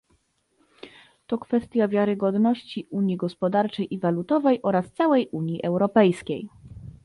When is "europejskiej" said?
5.63-6.49